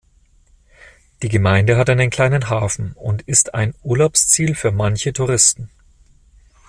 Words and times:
Die 1.21 1.29
Gemeinde 1.29 1.77
hat 1.77 1.87
einen 1.91 2.09
kleinen 2.09 2.49
Hafen 2.49 2.93
und 2.93 3.21
ist 3.21 3.53
ein 3.53 3.75
Urlaubsziel 3.83 4.55
für 4.55 4.71
manche 4.71 5.13
Touristen. 5.13 5.69